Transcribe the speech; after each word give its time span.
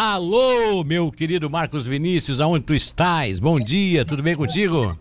Alô, 0.00 0.84
meu 0.84 1.10
querido 1.10 1.50
Marcos 1.50 1.84
Vinícius, 1.84 2.38
aonde 2.38 2.64
tu 2.64 2.72
estás? 2.72 3.40
Bom 3.40 3.58
dia, 3.58 4.04
tudo 4.04 4.22
bem 4.22 4.36
contigo? 4.36 4.96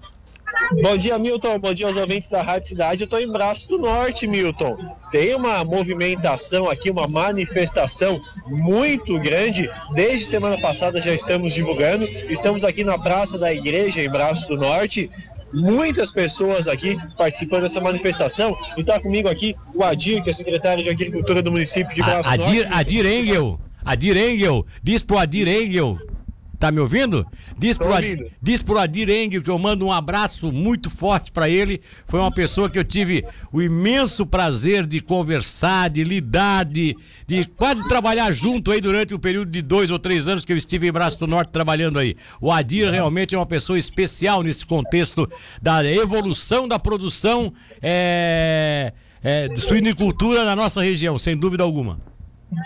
Bom 0.82 0.98
dia, 0.98 1.20
Milton. 1.20 1.60
Bom 1.60 1.72
dia 1.72 1.86
aos 1.86 1.98
ouvintes 1.98 2.32
da 2.32 2.42
Rádio 2.42 2.70
Cidade. 2.70 3.04
Eu 3.04 3.06
estou 3.06 3.20
em 3.20 3.32
Braço 3.32 3.70
do 3.70 3.78
Norte, 3.78 4.26
Milton. 4.26 4.76
Tem 5.12 5.36
uma 5.36 5.64
movimentação 5.64 6.68
aqui, 6.68 6.90
uma 6.90 7.08
manifestação 7.08 8.20
muito 8.48 9.20
grande. 9.20 9.70
Desde 9.94 10.26
semana 10.26 10.60
passada 10.60 11.00
já 11.00 11.14
estamos 11.14 11.54
divulgando. 11.54 12.06
Estamos 12.28 12.64
aqui 12.64 12.84
na 12.84 12.98
Praça 12.98 13.38
da 13.38 13.54
Igreja, 13.54 14.02
em 14.02 14.10
Braço 14.10 14.48
do 14.48 14.58
Norte. 14.58 15.12
Muitas 15.54 16.12
pessoas 16.12 16.68
aqui 16.68 16.98
participando 17.16 17.62
dessa 17.62 17.80
manifestação. 17.80 18.58
E 18.76 18.82
está 18.82 19.00
comigo 19.00 19.30
aqui 19.30 19.56
o 19.76 19.84
Adir, 19.84 20.24
que 20.24 20.32
é 20.32 20.34
secretário 20.34 20.84
de 20.84 20.90
Agricultura 20.90 21.44
do 21.44 21.52
município 21.52 21.94
de 21.94 22.02
Braço 22.02 22.24
do 22.24 22.34
Adir, 22.34 22.64
Norte. 22.64 22.80
Adir 22.80 23.06
Engel. 23.06 23.60
Adir 23.88 24.18
Engel. 24.18 24.66
Diz 24.84 25.04
pro 25.04 25.18
Adir 25.18 25.48
Engel 25.48 25.98
Tá 26.60 26.72
me 26.72 26.80
ouvindo? 26.80 27.24
Diz 27.56 27.78
pro, 27.78 27.90
ouvindo. 27.92 28.32
diz 28.42 28.64
pro 28.64 28.80
Adir 28.80 29.10
Engel 29.10 29.44
que 29.44 29.50
eu 29.50 29.60
mando 29.60 29.86
um 29.86 29.92
abraço 29.92 30.52
muito 30.52 30.90
forte 30.90 31.32
pra 31.32 31.48
ele. 31.48 31.82
Foi 32.08 32.20
uma 32.20 32.32
pessoa 32.32 32.68
que 32.68 32.80
eu 32.80 32.84
tive 32.84 33.24
o 33.52 33.62
imenso 33.62 34.26
prazer 34.26 34.88
de 34.88 35.00
conversar, 35.00 35.88
de 35.88 36.04
lidar, 36.04 36.66
de, 36.66 36.98
de 37.28 37.46
quase 37.46 37.88
trabalhar 37.88 38.32
junto 38.32 38.72
aí 38.72 38.82
durante 38.82 39.14
o 39.14 39.20
período 39.20 39.52
de 39.52 39.62
dois 39.62 39.92
ou 39.92 40.00
três 40.00 40.28
anos 40.28 40.44
que 40.44 40.52
eu 40.52 40.58
estive 40.58 40.88
em 40.88 40.92
Braço 40.92 41.20
do 41.20 41.28
Norte 41.28 41.50
trabalhando 41.50 42.00
aí. 42.00 42.16
O 42.42 42.52
Adir 42.52 42.90
realmente 42.90 43.36
é 43.36 43.38
uma 43.38 43.46
pessoa 43.46 43.78
especial 43.78 44.42
nesse 44.42 44.66
contexto 44.66 45.30
da 45.62 45.86
evolução 45.86 46.68
da 46.68 46.80
produção 46.80 47.54
é, 47.80 48.94
é, 49.22 49.48
de 49.48 49.62
suinicultura 49.62 50.44
na 50.44 50.56
nossa 50.56 50.82
região, 50.82 51.20
sem 51.20 51.38
dúvida 51.38 51.64
alguma. 51.64 52.17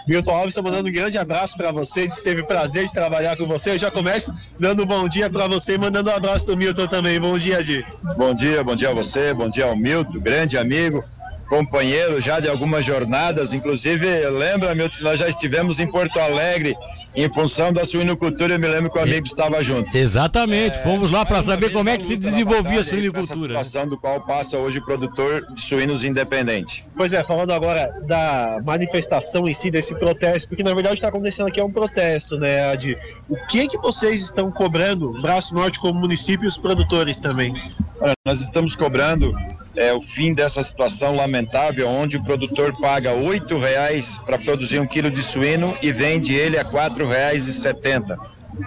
Milton 0.07 0.31
Alves, 0.31 0.49
estou 0.49 0.63
mandando 0.63 0.89
um 0.89 0.91
grande 0.91 1.17
abraço 1.17 1.57
para 1.57 1.71
você. 1.71 2.07
Teve 2.23 2.43
prazer 2.43 2.85
de 2.85 2.93
trabalhar 2.93 3.35
com 3.35 3.47
você. 3.47 3.71
Eu 3.71 3.77
já 3.77 3.89
começo 3.89 4.31
dando 4.59 4.83
um 4.83 4.85
bom 4.85 5.07
dia 5.07 5.29
para 5.29 5.47
você 5.47 5.75
e 5.75 5.77
mandando 5.77 6.09
um 6.09 6.13
abraço 6.13 6.45
do 6.45 6.55
Milton 6.55 6.87
também. 6.87 7.19
Bom 7.19 7.37
dia, 7.37 7.63
Di. 7.63 7.85
Bom 8.15 8.33
dia, 8.33 8.63
bom 8.63 8.75
dia 8.75 8.89
a 8.89 8.93
você, 8.93 9.33
bom 9.33 9.49
dia 9.49 9.65
ao 9.65 9.75
Milton, 9.75 10.19
grande 10.19 10.57
amigo, 10.57 11.03
companheiro 11.51 12.21
já 12.21 12.39
de 12.39 12.47
algumas 12.47 12.85
jornadas. 12.85 13.53
Inclusive, 13.53 14.07
lembra, 14.29 14.73
Milton, 14.73 14.97
que 14.97 15.03
nós 15.03 15.19
já 15.19 15.27
estivemos 15.27 15.81
em 15.81 15.85
Porto 15.85 16.17
Alegre 16.17 16.73
em 17.13 17.29
função 17.29 17.73
da 17.73 17.83
suinocultura. 17.83 18.53
Eu 18.53 18.59
me 18.59 18.69
lembro 18.69 18.89
que 18.89 18.97
o 18.97 19.01
amigo 19.01 19.27
estava 19.27 19.61
junto. 19.61 19.95
Exatamente, 19.95 20.81
fomos 20.81 21.11
lá 21.11 21.25
para 21.25 21.43
saber 21.43 21.73
como 21.73 21.89
é 21.89 21.97
que 21.97 22.05
se 22.05 22.15
desenvolvia 22.15 22.79
a 22.79 22.83
suinicultura. 22.85 23.33
Essa 23.33 23.35
situação 23.35 23.85
do 23.85 23.97
qual 23.97 24.21
passa 24.21 24.57
hoje 24.57 24.79
o 24.79 24.85
produtor 24.85 25.45
de 25.53 25.59
suínos 25.59 26.05
independente. 26.05 26.87
Pois 26.95 27.13
é, 27.13 27.21
falando 27.21 27.51
agora 27.51 27.91
da 28.07 28.61
manifestação 28.65 29.45
em 29.45 29.53
si, 29.53 29.69
desse 29.69 29.93
protesto, 29.93 30.47
porque 30.47 30.63
na 30.63 30.73
verdade 30.73 30.95
está 30.95 31.09
acontecendo 31.09 31.47
aqui 31.47 31.59
é 31.59 31.63
um 31.63 31.71
protesto, 31.71 32.37
né, 32.37 32.71
Adi? 32.71 32.97
O 33.27 33.35
que 33.47 33.67
que 33.67 33.77
vocês 33.77 34.21
estão 34.21 34.49
cobrando, 34.49 35.21
Braço 35.21 35.53
Norte 35.53 35.81
como 35.81 35.99
município 35.99 36.45
e 36.45 36.47
os 36.47 36.57
produtores 36.57 37.19
também? 37.19 37.53
Olha, 37.99 38.13
nós 38.25 38.39
estamos 38.39 38.73
cobrando 38.73 39.35
é, 39.75 39.93
o 39.93 40.01
fim 40.01 40.33
dessa 40.33 40.61
situação 40.61 41.15
lamentável, 41.15 41.87
onde 41.87 42.17
o 42.17 42.23
produtor 42.23 42.77
paga 42.79 43.11
R$ 43.11 43.39
8,00 43.39 44.23
para 44.25 44.37
produzir 44.37 44.79
um 44.79 44.87
quilo 44.87 45.09
de 45.09 45.23
suíno 45.23 45.75
e 45.81 45.91
vende 45.91 46.33
ele 46.33 46.57
a 46.57 46.63
R$ 46.63 46.69
4,70. 46.69 48.17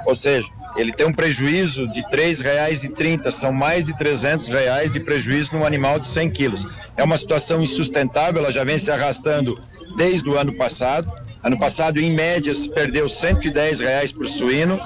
Ou 0.06 0.14
seja, 0.14 0.48
ele 0.77 0.92
tem 0.92 1.06
um 1.06 1.12
prejuízo 1.12 1.86
de 1.88 2.00
R$ 2.00 2.08
3,30, 2.10 3.30
são 3.30 3.52
mais 3.52 3.84
de 3.84 3.97
300 3.97 4.48
reais 4.48 4.91
de 4.91 5.00
prejuízo 5.00 5.55
num 5.55 5.64
animal 5.64 5.98
de 5.98 6.06
100 6.06 6.30
quilos. 6.30 6.66
É 6.97 7.05
uma 7.05 7.16
situação 7.16 7.62
insustentável, 7.62 8.41
ela 8.41 8.50
já 8.50 8.64
vem 8.64 8.78
se 8.78 8.91
arrastando 8.91 9.60
desde 9.97 10.28
o 10.28 10.36
ano 10.36 10.55
passado. 10.56 11.10
Ano 11.45 11.59
passado, 11.59 12.00
em 12.00 12.11
média, 12.11 12.55
se 12.55 12.70
perdeu 12.70 13.06
110 13.06 13.81
reais 13.81 14.12
por 14.12 14.27
suíno 14.27 14.81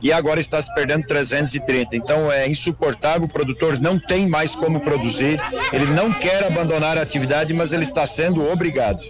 e 0.00 0.12
agora 0.12 0.40
está 0.40 0.60
se 0.60 0.72
perdendo 0.74 1.06
330. 1.06 1.96
Então 1.96 2.30
é 2.32 2.48
insuportável, 2.48 3.26
o 3.26 3.28
produtor 3.28 3.78
não 3.78 3.98
tem 3.98 4.26
mais 4.26 4.54
como 4.54 4.80
produzir, 4.80 5.40
ele 5.72 5.86
não 5.86 6.12
quer 6.12 6.44
abandonar 6.44 6.96
a 6.96 7.02
atividade, 7.02 7.52
mas 7.52 7.72
ele 7.72 7.82
está 7.82 8.06
sendo 8.06 8.48
obrigado. 8.50 9.04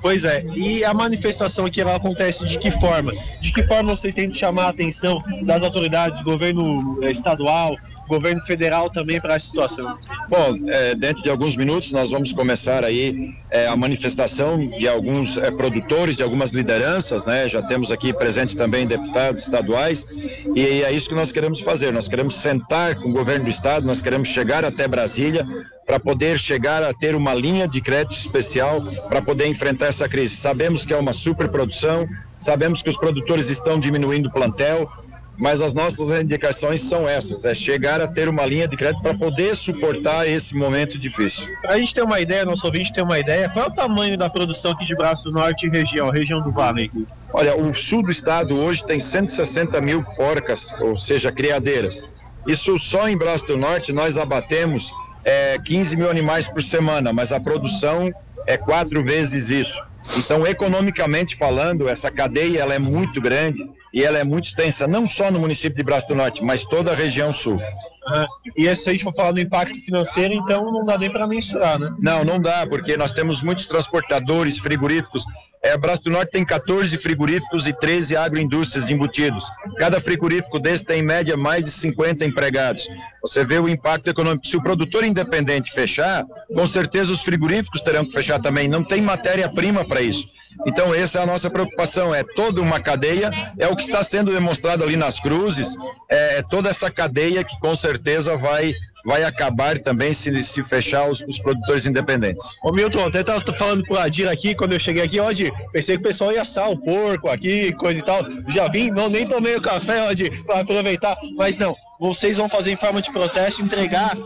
Pois 0.00 0.24
é, 0.24 0.44
e 0.54 0.84
a 0.84 0.94
manifestação 0.94 1.66
aqui 1.66 1.80
ela 1.80 1.96
acontece 1.96 2.44
de 2.44 2.58
que 2.58 2.70
forma? 2.70 3.12
De 3.40 3.52
que 3.52 3.62
forma 3.62 3.96
vocês 3.96 4.14
têm 4.14 4.28
de 4.28 4.36
chamar 4.36 4.66
a 4.66 4.68
atenção 4.68 5.22
das 5.42 5.62
autoridades, 5.62 6.22
governo 6.22 6.98
eh, 7.02 7.10
estadual, 7.10 7.76
governo 8.08 8.40
federal 8.42 8.90
também 8.90 9.20
para 9.20 9.34
essa 9.34 9.46
situação? 9.46 9.98
Bom, 10.28 10.58
é, 10.68 10.94
dentro 10.94 11.22
de 11.22 11.30
alguns 11.30 11.56
minutos 11.56 11.92
nós 11.92 12.10
vamos 12.10 12.32
começar 12.32 12.84
aí 12.84 13.34
é, 13.50 13.66
a 13.66 13.76
manifestação 13.76 14.58
de 14.58 14.88
alguns 14.88 15.38
é, 15.38 15.50
produtores, 15.50 16.16
de 16.16 16.22
algumas 16.22 16.50
lideranças, 16.50 17.24
né? 17.24 17.48
Já 17.48 17.62
temos 17.62 17.90
aqui 17.90 18.12
presente 18.12 18.56
também 18.56 18.86
deputados 18.86 19.42
estaduais 19.42 20.06
e 20.54 20.82
é 20.82 20.92
isso 20.92 21.08
que 21.08 21.14
nós 21.14 21.32
queremos 21.32 21.60
fazer. 21.60 21.92
Nós 21.92 22.08
queremos 22.08 22.34
sentar 22.34 22.96
com 22.96 23.10
o 23.10 23.12
governo 23.12 23.44
do 23.44 23.50
estado, 23.50 23.86
nós 23.86 24.00
queremos 24.02 24.28
chegar 24.28 24.64
até 24.64 24.86
Brasília 24.86 25.46
para 25.86 26.00
poder 26.00 26.38
chegar 26.38 26.82
a 26.82 26.92
ter 26.92 27.14
uma 27.14 27.34
linha 27.34 27.68
de 27.68 27.80
crédito 27.80 28.16
especial 28.16 28.82
para 29.08 29.20
poder 29.20 29.46
enfrentar 29.46 29.86
essa 29.86 30.08
crise. 30.08 30.36
Sabemos 30.36 30.86
que 30.86 30.94
é 30.94 30.96
uma 30.96 31.12
superprodução, 31.12 32.08
sabemos 32.38 32.82
que 32.82 32.88
os 32.88 32.96
produtores 32.96 33.50
estão 33.50 33.78
diminuindo 33.78 34.28
o 34.28 34.32
plantel, 34.32 34.90
mas 35.36 35.60
as 35.60 35.74
nossas 35.74 36.10
indicações 36.10 36.80
são 36.80 37.08
essas: 37.08 37.44
é 37.44 37.54
chegar 37.54 38.00
a 38.00 38.06
ter 38.06 38.28
uma 38.28 38.44
linha 38.46 38.68
de 38.68 38.76
crédito 38.76 39.02
para 39.02 39.14
poder 39.14 39.54
suportar 39.54 40.28
esse 40.28 40.54
momento 40.54 40.98
difícil. 40.98 41.48
Para 41.60 41.74
a 41.74 41.78
gente 41.78 41.94
ter 41.94 42.02
uma 42.02 42.20
ideia, 42.20 42.44
nosso 42.44 42.66
ouvinte 42.66 42.92
ter 42.92 43.02
uma 43.02 43.18
ideia, 43.18 43.48
qual 43.48 43.66
é 43.66 43.68
o 43.68 43.72
tamanho 43.72 44.16
da 44.16 44.30
produção 44.30 44.72
aqui 44.72 44.86
de 44.86 44.94
Braço 44.94 45.24
do 45.24 45.32
Norte 45.32 45.66
e 45.66 45.70
região, 45.70 46.10
região 46.10 46.40
do 46.40 46.52
Vale? 46.52 46.90
Olha, 47.32 47.56
o 47.56 47.72
sul 47.72 48.02
do 48.02 48.10
estado 48.10 48.56
hoje 48.56 48.84
tem 48.84 49.00
160 49.00 49.80
mil 49.80 50.02
porcas, 50.02 50.72
ou 50.80 50.96
seja, 50.96 51.32
criadeiras. 51.32 52.04
Isso 52.46 52.78
só 52.78 53.08
em 53.08 53.16
Braço 53.16 53.46
do 53.46 53.56
Norte 53.56 53.92
nós 53.92 54.18
abatemos 54.18 54.92
é, 55.24 55.58
15 55.58 55.96
mil 55.96 56.10
animais 56.10 56.46
por 56.46 56.62
semana, 56.62 57.12
mas 57.12 57.32
a 57.32 57.40
produção 57.40 58.12
é 58.46 58.56
quatro 58.56 59.02
vezes 59.02 59.50
isso. 59.50 59.82
Então, 60.18 60.46
economicamente 60.46 61.34
falando, 61.34 61.88
essa 61.88 62.10
cadeia 62.10 62.60
ela 62.60 62.74
é 62.74 62.78
muito 62.78 63.20
grande 63.20 63.66
e 63.94 64.02
ela 64.02 64.18
é 64.18 64.24
muito 64.24 64.46
extensa, 64.46 64.88
não 64.88 65.06
só 65.06 65.30
no 65.30 65.38
município 65.38 65.76
de 65.76 65.84
Braço 65.84 66.08
do 66.08 66.16
Norte, 66.16 66.42
mas 66.42 66.64
toda 66.64 66.90
a 66.90 66.96
região 66.96 67.32
sul. 67.32 67.60
Ah, 68.04 68.26
e 68.56 68.74
se 68.74 68.90
a 68.90 68.92
gente 68.92 69.04
for 69.04 69.14
falar 69.14 69.30
do 69.30 69.40
impacto 69.40 69.78
financeiro, 69.80 70.34
então 70.34 70.70
não 70.72 70.84
dá 70.84 70.98
nem 70.98 71.08
para 71.08 71.28
mensurar, 71.28 71.78
né? 71.78 71.94
Não, 72.00 72.24
não 72.24 72.40
dá, 72.40 72.66
porque 72.66 72.96
nós 72.96 73.12
temos 73.12 73.40
muitos 73.40 73.66
transportadores, 73.66 74.58
frigoríficos. 74.58 75.24
É, 75.62 75.78
Braço 75.78 76.02
do 76.02 76.10
Norte 76.10 76.32
tem 76.32 76.44
14 76.44 76.98
frigoríficos 76.98 77.68
e 77.68 77.72
13 77.72 78.16
agroindústrias 78.16 78.84
de 78.84 78.92
embutidos. 78.92 79.48
Cada 79.78 80.00
frigorífico 80.00 80.58
desse 80.58 80.84
tem 80.84 81.00
em 81.00 81.04
média 81.04 81.36
mais 81.36 81.62
de 81.62 81.70
50 81.70 82.24
empregados. 82.24 82.88
Você 83.22 83.44
vê 83.44 83.60
o 83.60 83.68
impacto 83.68 84.10
econômico. 84.10 84.46
Se 84.46 84.56
o 84.56 84.62
produtor 84.62 85.04
independente 85.04 85.72
fechar, 85.72 86.26
com 86.52 86.66
certeza 86.66 87.12
os 87.12 87.22
frigoríficos 87.22 87.80
terão 87.80 88.04
que 88.04 88.12
fechar 88.12 88.40
também. 88.40 88.66
Não 88.66 88.82
tem 88.84 89.00
matéria-prima 89.00 89.86
para 89.86 90.02
isso. 90.02 90.26
Então, 90.66 90.94
essa 90.94 91.18
é 91.18 91.22
a 91.22 91.26
nossa 91.26 91.50
preocupação: 91.50 92.14
é 92.14 92.22
toda 92.22 92.60
uma 92.60 92.80
cadeia, 92.80 93.30
é 93.58 93.66
o 93.68 93.76
que 93.76 93.82
está 93.82 94.02
sendo 94.02 94.32
demonstrado 94.32 94.84
ali 94.84 94.96
nas 94.96 95.20
cruzes, 95.20 95.74
é 96.08 96.42
toda 96.42 96.68
essa 96.68 96.90
cadeia 96.90 97.44
que 97.44 97.58
com 97.60 97.74
certeza 97.74 98.36
vai, 98.36 98.72
vai 99.04 99.24
acabar 99.24 99.78
também 99.78 100.12
se, 100.12 100.42
se 100.42 100.62
fechar 100.62 101.08
os, 101.08 101.22
os 101.28 101.38
produtores 101.38 101.86
independentes. 101.86 102.56
Ô 102.62 102.72
Milton, 102.72 103.06
até 103.06 103.22
tava 103.22 103.42
falando 103.58 103.84
pro 103.84 103.98
Adir 103.98 104.28
aqui, 104.28 104.54
quando 104.54 104.72
eu 104.72 104.80
cheguei 104.80 105.02
aqui, 105.02 105.20
Adir, 105.20 105.52
pensei 105.72 105.96
que 105.96 106.00
o 106.02 106.04
pessoal 106.04 106.32
ia 106.32 106.42
assar 106.42 106.70
o 106.70 106.76
porco 106.76 107.28
aqui, 107.28 107.72
coisa 107.72 108.00
e 108.00 108.04
tal. 108.04 108.22
Já 108.48 108.68
vim, 108.68 108.90
não, 108.90 109.08
nem 109.08 109.26
tomei 109.26 109.56
o 109.56 109.62
café, 109.62 110.08
Adir, 110.08 110.44
para 110.44 110.60
aproveitar, 110.60 111.16
mas 111.36 111.58
não. 111.58 111.74
Vocês 112.00 112.36
vão 112.36 112.48
fazer 112.48 112.72
em 112.72 112.76
forma 112.76 113.00
de 113.00 113.12
protesto, 113.12 113.62
entregar 113.62 114.16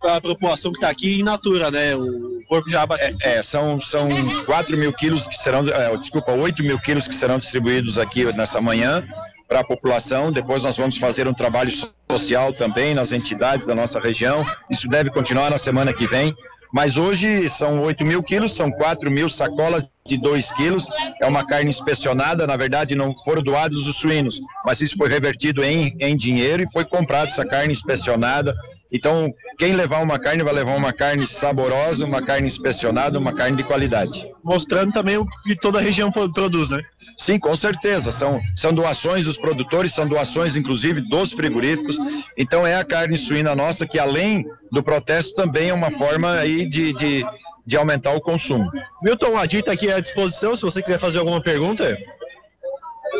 para 0.00 0.16
a 0.16 0.20
população 0.20 0.72
que 0.72 0.78
está 0.78 0.88
aqui 0.88 1.20
in 1.20 1.22
natura, 1.22 1.70
né? 1.70 1.94
O 1.94 2.31
porco 2.52 2.68
já 2.68 2.82
abatido. 2.82 3.16
É, 3.22 3.38
é, 3.38 3.42
são, 3.42 3.80
são 3.80 4.08
4 4.44 4.76
mil 4.76 4.92
quilos 4.92 5.26
que 5.26 5.36
serão, 5.36 5.62
é, 5.62 5.96
desculpa, 5.96 6.32
8 6.32 6.62
mil 6.62 6.78
quilos 6.78 7.08
que 7.08 7.14
serão 7.14 7.38
distribuídos 7.38 7.98
aqui 7.98 8.30
nessa 8.34 8.60
manhã 8.60 9.02
para 9.48 9.60
a 9.60 9.64
população. 9.64 10.30
Depois 10.30 10.62
nós 10.62 10.76
vamos 10.76 10.98
fazer 10.98 11.26
um 11.26 11.32
trabalho 11.32 11.72
social 12.10 12.52
também 12.52 12.94
nas 12.94 13.10
entidades 13.10 13.64
da 13.64 13.74
nossa 13.74 13.98
região. 13.98 14.44
Isso 14.70 14.86
deve 14.86 15.08
continuar 15.08 15.50
na 15.50 15.56
semana 15.56 15.94
que 15.94 16.06
vem. 16.06 16.36
Mas 16.74 16.98
hoje 16.98 17.48
são 17.48 17.82
8 17.82 18.04
mil 18.04 18.22
quilos, 18.22 18.52
são 18.52 18.70
4 18.70 19.10
mil 19.10 19.28
sacolas 19.30 19.88
de 20.06 20.18
2 20.18 20.52
quilos. 20.52 20.86
É 21.22 21.26
uma 21.26 21.46
carne 21.46 21.70
inspecionada, 21.70 22.46
na 22.46 22.56
verdade 22.56 22.94
não 22.94 23.14
foram 23.14 23.42
doados 23.42 23.86
os 23.86 23.96
suínos, 23.96 24.40
mas 24.64 24.80
isso 24.80 24.96
foi 24.96 25.08
revertido 25.08 25.62
em, 25.62 25.94
em 26.00 26.16
dinheiro 26.16 26.62
e 26.62 26.70
foi 26.70 26.84
comprado 26.84 27.28
essa 27.28 27.46
carne 27.46 27.72
inspecionada. 27.72 28.54
Então, 28.92 29.32
quem 29.58 29.72
levar 29.74 30.02
uma 30.02 30.18
carne 30.18 30.42
vai 30.44 30.52
levar 30.52 30.76
uma 30.76 30.92
carne 30.92 31.26
saborosa, 31.26 32.04
uma 32.04 32.20
carne 32.20 32.46
inspecionada, 32.46 33.18
uma 33.18 33.32
carne 33.32 33.56
de 33.56 33.64
qualidade. 33.64 34.30
Mostrando 34.44 34.92
também 34.92 35.16
o 35.16 35.26
que 35.44 35.56
toda 35.56 35.78
a 35.78 35.82
região 35.82 36.10
pro- 36.12 36.32
produz, 36.32 36.68
né? 36.68 36.78
Sim, 37.16 37.38
com 37.38 37.54
certeza. 37.56 38.12
São, 38.12 38.40
são 38.56 38.72
doações 38.72 39.24
dos 39.24 39.38
produtores, 39.38 39.94
são 39.94 40.06
doações, 40.06 40.56
inclusive, 40.56 41.00
dos 41.00 41.32
frigoríficos. 41.32 41.96
Então, 42.36 42.66
é 42.66 42.76
a 42.76 42.84
carne 42.84 43.16
suína 43.16 43.54
nossa 43.54 43.86
que, 43.86 43.98
além 43.98 44.44
do 44.70 44.82
protesto, 44.82 45.34
também 45.34 45.70
é 45.70 45.74
uma 45.74 45.90
forma 45.90 46.32
aí 46.32 46.66
de, 46.68 46.92
de, 46.92 47.24
de 47.66 47.76
aumentar 47.76 48.12
o 48.12 48.20
consumo. 48.20 48.70
Milton, 49.02 49.30
o 49.30 49.36
Adir 49.38 49.60
está 49.60 49.72
aqui 49.72 49.90
à 49.90 50.00
disposição, 50.00 50.54
se 50.54 50.62
você 50.62 50.82
quiser 50.82 50.98
fazer 50.98 51.18
alguma 51.18 51.40
pergunta. 51.40 51.96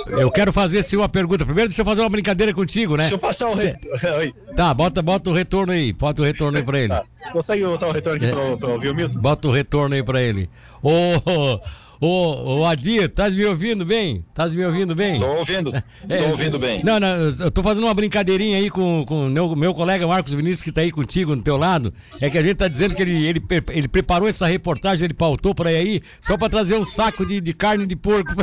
Eu 0.07 0.31
quero 0.31 0.53
fazer 0.53 0.79
assim 0.79 0.97
uma 0.97 1.09
pergunta. 1.09 1.45
Primeiro, 1.45 1.69
deixa 1.69 1.81
eu 1.83 1.87
fazer 1.87 2.01
uma 2.01 2.11
brincadeira 2.11 2.53
contigo, 2.53 2.97
né? 2.97 3.05
Deixa 3.05 3.15
eu 3.15 3.19
passar 3.19 3.47
o 3.47 3.57
Cê- 3.57 3.77
retorno. 4.01 4.33
Tá, 4.57 4.73
bota, 4.75 5.03
bota 5.03 5.31
o 5.31 5.33
retorno 5.33 5.73
aí. 5.73 5.93
Bota 5.93 6.23
o 6.23 6.25
retorno 6.25 6.59
aí 6.59 6.65
pra 6.65 6.79
ele. 6.79 6.89
Tá. 6.89 7.05
Consegue 7.33 7.65
botar 7.65 7.89
o 7.89 7.93
retorno 7.93 8.17
aqui 8.17 8.27
É. 8.27 8.33
pra, 8.33 8.57
pra 8.57 8.69
ouvir 8.69 8.89
o 8.91 8.95
Milton? 8.95 9.21
Bota 9.21 9.49
o 9.49 9.51
retorno 9.51 9.95
aí 9.95 10.03
pra 10.03 10.21
ele. 10.21 10.49
Ô, 10.83 11.61
ô, 12.07 12.59
ô, 12.61 12.67
Adir, 12.67 13.05
estás 13.05 13.35
me 13.35 13.45
ouvindo 13.45 13.85
bem? 13.85 14.25
Estás 14.29 14.55
me 14.55 14.65
ouvindo 14.65 14.95
bem? 14.95 15.21
Tô 15.21 15.37
ouvindo, 15.37 15.73
É, 16.09 16.17
tô 16.17 16.25
ouvindo 16.27 16.59
bem. 16.59 16.83
Não, 16.83 16.99
não, 16.99 17.09
eu 17.09 17.51
tô 17.51 17.63
fazendo 17.63 17.85
uma 17.85 17.95
brincadeirinha 17.95 18.59
aí 18.59 18.69
com 18.69 19.03
o 19.03 19.29
meu, 19.29 19.55
meu 19.55 19.73
colega 19.73 20.07
Marcos 20.07 20.33
Vinícius, 20.33 20.63
que 20.63 20.73
tá 20.73 20.81
aí 20.81 20.91
contigo, 20.91 21.37
no 21.37 21.43
teu 21.43 21.57
lado. 21.57 21.95
É 22.21 22.29
que 22.29 22.37
a 22.37 22.43
gente 22.43 22.57
tá 22.57 22.67
dizendo 22.67 22.95
que 22.95 23.03
ele, 23.03 23.25
ele, 23.25 23.41
ele 23.71 23.89
preparou 23.89 24.29
essa 24.29 24.47
reportagem, 24.47 25.05
ele 25.05 25.15
pautou 25.15 25.55
pra 25.55 25.73
ir 25.73 25.77
aí, 25.77 26.03
só 26.21 26.37
pra 26.37 26.49
trazer 26.49 26.77
um 26.77 26.85
saco 26.85 27.25
de, 27.25 27.41
de 27.41 27.53
carne 27.53 27.87
de 27.87 27.95
porco. 27.95 28.33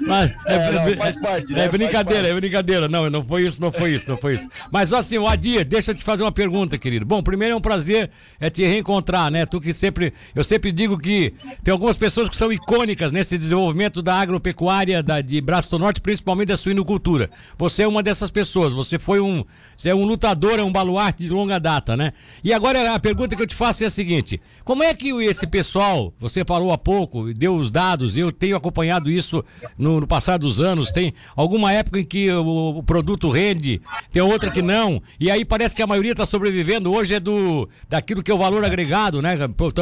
Mas, 0.00 0.34
É, 0.46 0.72
não, 0.72 0.96
faz 0.96 1.16
parte, 1.16 1.52
né? 1.54 1.64
É 1.64 1.68
brincadeira, 1.68 2.28
é 2.28 2.34
brincadeira. 2.34 2.88
Não, 2.88 3.08
não 3.08 3.24
foi 3.24 3.42
isso, 3.42 3.60
não 3.60 3.72
foi 3.72 3.94
isso, 3.94 4.10
não 4.10 4.16
foi 4.16 4.34
isso. 4.34 4.48
Mas 4.70 4.92
assim, 4.92 5.18
o 5.18 5.26
Adir, 5.26 5.64
deixa 5.64 5.92
eu 5.92 5.94
te 5.94 6.04
fazer 6.04 6.22
uma 6.22 6.32
pergunta, 6.32 6.76
querido. 6.76 7.04
Bom, 7.06 7.22
primeiro 7.22 7.54
é 7.54 7.56
um 7.56 7.60
prazer 7.60 8.10
é 8.38 8.50
te 8.50 8.64
reencontrar, 8.66 9.30
né? 9.30 9.46
Tu 9.46 9.60
que 9.60 9.72
sempre, 9.72 10.12
eu 10.34 10.44
sempre 10.44 10.70
digo 10.72 10.98
que 10.98 11.05
tem 11.62 11.72
algumas 11.72 11.96
pessoas 11.96 12.28
que 12.28 12.36
são 12.36 12.52
icônicas 12.52 13.12
nesse 13.12 13.38
desenvolvimento 13.38 14.02
da 14.02 14.14
agropecuária 14.14 15.02
da, 15.02 15.20
de 15.20 15.40
Braço 15.40 15.70
do 15.70 15.78
Norte, 15.78 16.00
principalmente 16.00 16.48
da 16.48 16.56
suinocultura. 16.56 17.30
Você 17.56 17.82
é 17.82 17.88
uma 17.88 18.02
dessas 18.02 18.30
pessoas. 18.30 18.72
Você 18.72 18.98
foi 18.98 19.20
um, 19.20 19.44
você 19.76 19.90
é 19.90 19.94
um 19.94 20.04
lutador, 20.04 20.58
é 20.58 20.62
um 20.62 20.72
baluarte 20.72 21.24
de 21.24 21.30
longa 21.30 21.58
data, 21.58 21.96
né? 21.96 22.12
E 22.42 22.52
agora 22.52 22.94
a 22.94 22.98
pergunta 22.98 23.36
que 23.36 23.42
eu 23.42 23.46
te 23.46 23.54
faço 23.54 23.84
é 23.84 23.86
a 23.86 23.90
seguinte: 23.90 24.40
como 24.64 24.82
é 24.82 24.92
que 24.94 25.10
esse 25.24 25.46
pessoal, 25.46 26.12
você 26.18 26.44
falou 26.44 26.72
há 26.72 26.78
pouco, 26.78 27.32
deu 27.32 27.56
os 27.56 27.70
dados, 27.70 28.16
eu 28.16 28.32
tenho 28.32 28.56
acompanhado 28.56 29.10
isso 29.10 29.44
no, 29.78 30.00
no 30.00 30.06
passar 30.06 30.38
dos 30.38 30.60
anos, 30.60 30.90
tem 30.90 31.14
alguma 31.34 31.72
época 31.72 32.00
em 32.00 32.04
que 32.04 32.30
o, 32.30 32.78
o 32.78 32.82
produto 32.82 33.30
rende, 33.30 33.80
tem 34.12 34.22
outra 34.22 34.50
que 34.50 34.62
não, 34.62 35.02
e 35.18 35.30
aí 35.30 35.44
parece 35.44 35.74
que 35.74 35.82
a 35.82 35.86
maioria 35.86 36.12
está 36.12 36.26
sobrevivendo 36.26 36.92
hoje 36.92 37.14
é 37.14 37.20
do 37.20 37.68
daquilo 37.88 38.22
que 38.22 38.30
é 38.30 38.34
o 38.34 38.38
valor 38.38 38.64
agregado, 38.64 39.22
né? 39.22 39.34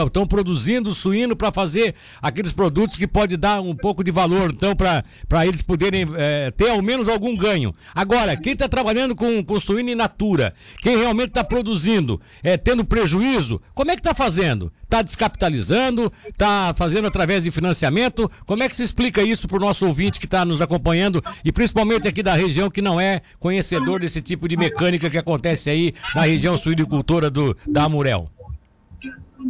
Estão 0.07 0.27
produzindo 0.27 0.95
suíno 0.95 1.14
para 1.37 1.53
fazer 1.53 1.95
aqueles 2.21 2.53
produtos 2.53 2.97
que 2.97 3.07
pode 3.07 3.37
dar 3.37 3.61
um 3.61 3.75
pouco 3.75 4.03
de 4.03 4.11
valor, 4.11 4.51
então 4.51 4.75
para 4.75 5.47
eles 5.47 5.63
poderem 5.63 6.07
eh, 6.17 6.53
ter 6.57 6.71
ao 6.71 6.83
menos 6.83 7.09
algum 7.09 7.37
ganho. 7.37 7.73
Agora, 7.95 8.37
quem 8.37 8.53
está 8.53 8.69
trabalhando 8.69 9.15
com, 9.15 9.43
com 9.45 9.61
suíno 9.61 9.91
in 9.91 9.95
natura, 9.95 10.55
quem 10.79 10.97
realmente 10.97 11.29
está 11.29 11.45
produzindo, 11.45 12.21
é, 12.43 12.57
tendo 12.57 12.85
prejuízo, 12.85 13.61
como 13.75 13.91
é 13.91 13.95
que 13.95 14.01
está 14.01 14.15
fazendo? 14.15 14.73
Está 14.83 15.03
descapitalizando? 15.03 16.13
Está 16.27 16.73
fazendo 16.77 17.09
através 17.09 17.43
de 17.43 17.51
financiamento? 17.51 18.31
Como 18.47 18.63
é 18.63 18.69
que 18.69 18.77
se 18.77 18.83
explica 18.83 19.23
isso 19.23 19.49
para 19.49 19.57
o 19.57 19.61
nosso 19.61 19.87
ouvinte 19.87 20.21
que 20.21 20.27
está 20.27 20.45
nos 20.45 20.63
acompanhando 20.63 21.23
e 21.45 21.51
principalmente 21.51 22.07
aqui 22.07 22.23
da 22.23 22.35
região 22.35 22.71
que 22.71 22.83
não 22.83 23.01
é 23.01 23.23
conhecedor 23.41 24.01
desse 24.01 24.21
tipo 24.21 24.49
de 24.49 24.57
mecânica 24.57 25.11
que 25.11 25.19
acontece 25.19 25.69
aí 25.71 25.95
na 26.15 26.23
região 26.23 26.57
suinicultora 26.57 27.29
do, 27.31 27.57
da 27.67 27.85
Amurel? 27.85 28.31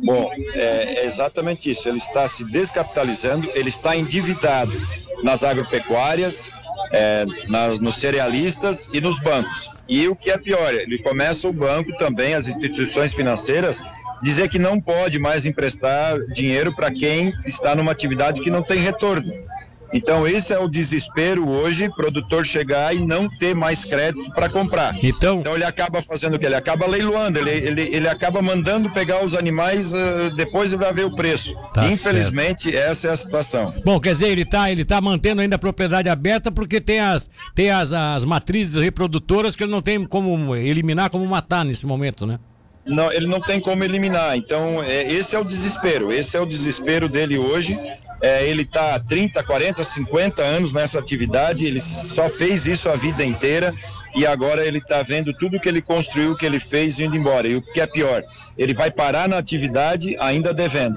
Bom, 0.05 0.31
é, 0.55 1.01
é 1.01 1.07
exatamente 1.07 1.71
isso. 1.71 1.89
Ele 1.89 1.97
está 1.97 2.29
se 2.29 2.45
descapitalizando, 2.45 3.51
ele 3.55 3.71
está 3.71 3.97
endividado 3.97 4.79
nas 5.23 5.43
agropecuárias, 5.43 6.51
é, 6.93 7.25
nas, 7.49 7.79
nos 7.79 7.97
cerealistas 7.97 8.87
e 8.93 9.01
nos 9.01 9.19
bancos. 9.19 9.71
E 9.89 10.07
o 10.07 10.15
que 10.15 10.31
é 10.31 10.37
pior, 10.37 10.75
ele 10.75 10.99
começa 10.99 11.49
o 11.49 11.53
banco 11.53 11.97
também, 11.97 12.35
as 12.35 12.47
instituições 12.47 13.15
financeiras, 13.15 13.81
dizer 14.23 14.49
que 14.51 14.59
não 14.59 14.79
pode 14.79 15.19
mais 15.19 15.47
emprestar 15.47 16.19
dinheiro 16.35 16.77
para 16.77 16.91
quem 16.91 17.33
está 17.47 17.75
numa 17.75 17.93
atividade 17.93 18.43
que 18.43 18.51
não 18.51 18.63
tem 18.63 18.79
retorno. 18.79 19.33
Então 19.95 20.27
esse 20.27 20.53
é 20.53 20.59
o 20.59 20.69
desespero 20.69 21.49
hoje, 21.49 21.89
produtor 21.89 22.45
chegar 22.45 22.93
e 22.95 22.99
não 22.99 23.29
ter 23.29 23.55
mais 23.55 23.85
crédito 23.85 24.31
para 24.33 24.49
comprar. 24.49 24.97
Então, 25.03 25.39
Então 25.39 25.55
ele 25.55 25.65
acaba 25.65 26.03
fazendo 26.03 26.35
o 26.35 26.39
que? 26.39 26.45
Ele 26.45 26.57
acaba 26.57 26.85
leiloando, 26.87 27.39
ele, 27.39 27.51
ele, 27.51 27.83
ele 27.95 28.09
acaba 28.09 28.43
mandando 28.43 28.91
pegar 28.91 29.23
os 29.23 29.37
animais, 29.37 29.95
eh, 29.95 30.31
depois 30.37 30.73
ele 30.73 30.83
vai 30.83 30.93
ver 30.93 31.05
o 31.05 31.15
preço. 31.15 31.55
Tá 31.73 31.87
Infelizmente, 31.87 32.75
essa 32.75 33.09
é 33.09 33.11
a 33.13 33.17
situação. 33.17 33.73
Bom, 33.85 34.01
quer 34.01 34.13
dizer, 34.13 34.29
ele 34.29 34.45
tá, 34.45 34.71
ele 34.71 34.85
tá 34.85 35.01
mantendo 35.01 35.41
ainda 35.41 35.55
a 35.55 35.59
propriedade 35.59 36.09
aberta 36.09 36.51
porque 36.51 36.81
tem 36.81 36.99
as, 36.99 37.31
tem 37.55 37.71
as, 37.71 37.93
as 37.93 38.25
matrizes 38.25 38.83
reprodutoras 38.83 39.55
que 39.55 39.63
ele 39.63 39.71
não 39.71 39.81
tem 39.81 40.05
como 40.05 40.57
eliminar, 40.57 41.09
como 41.09 41.25
matar 41.25 41.65
nesse 41.65 41.87
momento, 41.87 42.27
né? 42.27 42.41
Não, 42.87 43.11
ele 43.11 43.27
não 43.27 43.41
tem 43.41 43.61
como 43.61 43.83
eliminar. 43.83 44.37
Então, 44.37 44.83
é, 44.83 45.11
esse 45.11 45.35
é 45.35 45.39
o 45.39 45.45
desespero. 45.45 46.13
Esse 46.13 46.37
é 46.37 46.41
o 46.41 46.45
desespero 46.45 47.09
dele 47.09 47.39
hoje. 47.39 47.79
É, 48.23 48.47
ele 48.47 48.63
está 48.63 48.99
30, 48.99 49.43
40, 49.43 49.85
50 49.85 50.43
anos 50.43 50.73
nessa 50.73 50.99
atividade, 50.99 51.67
ele 51.67 51.81
só 51.81 52.29
fez 52.29 52.67
isso 52.67 52.89
a 52.89 52.97
vida 52.97 53.25
inteira 53.25 53.75
e 54.15 54.27
agora 54.27 54.65
ele 54.65 54.79
está 54.79 55.03
vendo 55.03 55.33
tudo 55.33 55.61
que 55.61 55.69
ele 55.69 55.83
construiu, 55.83 56.37
que 56.37 56.47
ele 56.47 56.61
fez 56.61 57.01
indo 57.01 57.17
embora. 57.17 57.49
E 57.49 57.57
o 57.57 57.63
que 57.63 57.81
é 57.81 57.87
pior, 57.87 58.23
ele 58.57 58.73
vai 58.73 58.91
parar 58.91 59.29
na 59.29 59.39
atividade 59.39 60.17
ainda 60.19 60.55
devendo. 60.55 60.97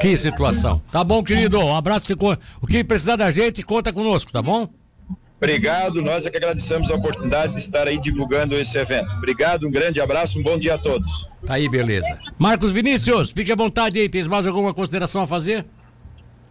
Que 0.00 0.16
situação. 0.16 0.80
Tá 0.90 1.04
bom, 1.04 1.22
querido. 1.22 1.58
Um 1.58 1.76
abraço. 1.76 2.12
O 2.60 2.66
que 2.66 2.82
precisar 2.82 3.16
da 3.16 3.30
gente, 3.30 3.62
conta 3.62 3.92
conosco, 3.92 4.32
tá 4.32 4.40
bom? 4.40 4.68
Obrigado, 5.36 6.02
nós 6.02 6.26
é 6.26 6.30
que 6.30 6.36
agradecemos 6.36 6.90
a 6.90 6.94
oportunidade 6.94 7.54
de 7.54 7.60
estar 7.60 7.88
aí 7.88 7.98
divulgando 7.98 8.54
esse 8.54 8.78
evento. 8.78 9.10
Obrigado, 9.16 9.66
um 9.66 9.70
grande 9.70 9.98
abraço, 9.98 10.38
um 10.38 10.42
bom 10.42 10.58
dia 10.58 10.74
a 10.74 10.78
todos. 10.78 11.26
Tá 11.46 11.54
aí, 11.54 11.66
beleza. 11.66 12.18
Marcos 12.38 12.72
Vinícius, 12.72 13.32
fique 13.32 13.50
à 13.50 13.56
vontade 13.56 13.98
aí. 13.98 14.06
Tem 14.06 14.22
mais 14.24 14.46
alguma 14.46 14.74
consideração 14.74 15.22
a 15.22 15.26
fazer? 15.26 15.64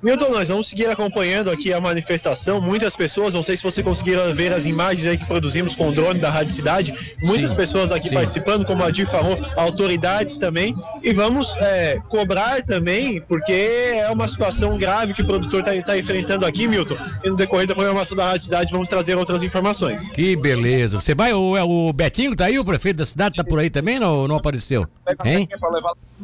Milton, 0.02 0.30
nós 0.30 0.48
vamos 0.48 0.68
seguir 0.68 0.86
acompanhando 0.86 1.52
aqui 1.52 1.74
a 1.74 1.82
manifestação. 1.82 2.62
Muitas 2.62 2.96
pessoas, 2.96 3.34
não 3.34 3.42
sei 3.42 3.58
se 3.58 3.64
você 3.64 3.84
conseguiram 3.84 4.34
ver 4.34 4.54
as 4.54 4.66
imagens 4.66 5.06
aí 5.06 5.18
que 5.18 5.26
produzimos 5.26 5.76
com 5.76 5.90
o 5.90 5.92
drone 5.92 6.20
da 6.20 6.30
Rádio 6.30 6.54
Cidade. 6.54 6.94
Muitas 7.22 7.52
Sim, 7.52 7.58
pessoas 7.58 7.92
aqui 7.92 8.08
sim. 8.08 8.16
participando, 8.16 8.66
como 8.66 8.82
a 8.82 8.88
Adir 8.88 9.06
falou, 9.06 9.38
autoridades 9.58 10.38
também. 10.38 10.74
E 11.04 11.12
vamos 11.12 11.54
é, 11.58 12.00
cobrar 12.08 12.64
também, 12.64 13.22
porque 13.28 13.52
é 13.52 14.10
uma 14.10 14.28
situação 14.28 14.78
grave 14.78 15.14
que 15.14 15.22
o 15.22 15.28
produtor 15.28 15.68
está 15.68 15.98
enfrentando 15.98 16.46
aqui, 16.46 16.66
Milton. 16.68 16.96
E 17.24 17.30
no 17.30 17.36
decorrer 17.36 17.68
da 17.68 17.76
programação 17.76 18.16
da 18.16 18.26
Rádio 18.28 18.46
Cidade, 18.46 18.72
vamos 18.72 18.88
trazer 18.88 19.18
outras 19.18 19.44
informações. 19.44 20.12
Que 20.12 20.36
beleza. 20.36 21.02
Você 21.02 21.14
vai, 21.14 21.34
o, 21.34 21.58
é 21.58 21.64
o 21.64 21.92
Betinho 21.92 22.36
tá 22.36 22.46
aí, 22.46 22.58
o 22.58 22.64
prefeito 22.64 22.98
da 22.98 23.06
cidade, 23.06 23.36
tá 23.36 23.44
por 23.44 23.60
aí 23.60 23.70
também 23.70 24.02
ou 24.02 24.28
não 24.30 24.38
apareceu? 24.38 24.88
Hein? 25.26 25.50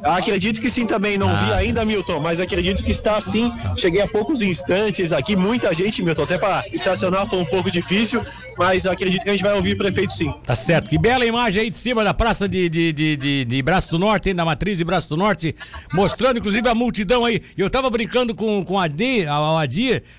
Acredito 0.04 0.62
que 0.62 0.69
sim 0.69 0.86
também, 0.86 1.18
não 1.18 1.30
vi 1.30 1.51
Ah. 1.51 1.56
ainda, 1.57 1.86
Milton, 1.86 2.19
mas 2.19 2.39
acredito 2.39 2.83
que 2.83 2.92
está 2.92 3.19
sim. 3.19 3.51
Cheguei 3.77 4.01
há 4.01 4.07
poucos 4.07 4.41
instantes 4.41 5.12
aqui, 5.12 5.35
muita 5.35 5.73
gente, 5.73 6.03
Milton, 6.03 6.23
até 6.23 6.38
para 6.38 6.65
estacionar 6.71 7.27
foi 7.27 7.39
um 7.39 7.45
pouco 7.45 7.69
difícil, 7.71 8.22
mas 8.57 8.86
acredito 8.86 9.24
que 9.24 9.29
a 9.29 9.34
gente 9.34 9.43
vai 9.43 9.53
ouvir 9.53 9.74
o 9.74 9.77
prefeito 9.77 10.13
sim. 10.13 10.34
Tá 10.43 10.55
certo. 10.55 10.89
Que 10.89 10.98
bela 10.98 11.25
imagem 11.25 11.63
aí 11.63 11.69
de 11.69 11.75
cima 11.75 12.03
da 12.03 12.13
praça 12.13 12.48
de, 12.48 12.69
de, 12.69 12.93
de, 12.93 13.17
de, 13.17 13.45
de 13.45 13.62
Braço 13.62 13.89
do 13.89 14.00
Norte, 14.00 14.29
hein, 14.29 14.36
da 14.36 14.45
matriz 14.45 14.77
de 14.77 14.84
Braço 14.84 15.10
do 15.10 15.17
Norte, 15.17 15.55
mostrando 15.93 16.39
inclusive 16.39 16.67
a 16.67 16.75
multidão 16.75 17.25
aí. 17.25 17.41
Eu 17.57 17.69
tava 17.69 17.89
brincando 17.89 18.34
com, 18.36 18.63
com 18.63 18.79
a 18.79 18.86
Adir, 18.86 19.27
a 19.29 19.65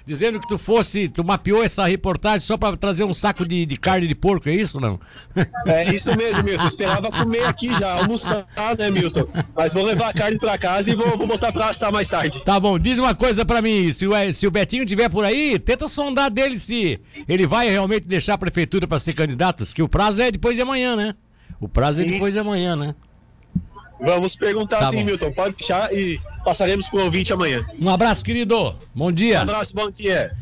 dizendo 0.05 0.41
que 0.41 0.49
tu 0.49 0.59
fosse, 0.59 1.09
tu 1.09 1.25
mapeou 1.25 1.63
essa 1.63 1.87
reportagem 1.87 2.41
só 2.41 2.57
pra 2.57 2.77
trazer 2.77 3.05
um 3.05 3.15
saco 3.15 3.47
de, 3.47 3.65
de 3.65 3.77
carne 3.77 4.07
de 4.07 4.15
porco, 4.15 4.49
é 4.49 4.55
isso 4.55 4.81
não? 4.81 4.99
É 5.67 5.93
isso 5.93 6.17
mesmo, 6.17 6.45
Milton. 6.45 6.67
Esperava 6.67 7.11
comer 7.11 7.45
aqui 7.45 7.69
já, 7.79 7.93
almoçar, 7.95 8.47
né, 8.79 8.91
Milton? 8.91 9.27
Mas 9.55 9.75
vou 9.75 9.85
levar 9.85 10.09
a 10.09 10.13
carne 10.13 10.39
para 10.39 10.57
casa 10.57 10.91
e 10.91 10.95
vou, 10.95 11.17
vou 11.17 11.27
botar 11.27 11.53
para 11.53 11.69
assar 11.69 11.93
mais 11.93 12.09
tarde. 12.09 12.43
Tá 12.45 12.59
bom, 12.59 12.79
diz 12.79 12.99
uma 12.99 13.15
coisa 13.15 13.36
pra 13.45 13.61
mim, 13.63 13.93
se 13.93 14.07
o, 14.07 14.13
se 14.33 14.47
o 14.47 14.51
Betinho 14.51 14.87
tiver 14.87 15.09
por 15.09 15.25
aí, 15.25 15.59
tenta 15.59 15.89
sondar 15.89 16.31
dele 16.31 16.59
se 16.59 17.01
ele 17.29 17.47
vai 17.47 17.69
realmente 17.69 18.07
deixar 18.07 18.35
a 18.35 18.39
prefeitura 18.39 18.87
pra 18.87 18.99
ser 18.99 19.13
candidato, 19.15 19.65
que 19.75 19.83
o 19.83 19.89
prazo 19.89 20.23
é 20.23 20.31
depois 20.31 20.57
de 20.57 20.63
amanhã, 20.63 20.97
né? 20.97 21.15
O 21.61 21.69
prazo 21.69 22.03
é 22.03 22.05
Sim, 22.05 22.13
depois 22.13 22.33
de 22.33 22.41
sim. 22.41 22.47
amanhã, 22.47 22.77
né? 22.77 22.95
Vamos 24.01 24.37
perguntar 24.37 24.79
Tá 24.81 24.91
sim, 24.91 24.99
bom. 24.99 25.05
Milton. 25.05 25.33
Pode 25.33 25.57
deixar 25.57 25.93
e 25.93 26.21
passaremos 26.45 26.89
pro 26.89 27.01
ouvinte 27.03 27.33
amanhã. 27.33 27.67
Um 27.81 27.89
abraço, 27.89 28.25
querido. 28.25 28.77
Bom 28.95 29.11
dia. 29.11 29.39
Um 29.39 29.43
abraço, 29.43 29.75
bom 29.75 29.91
dia. 29.91 30.35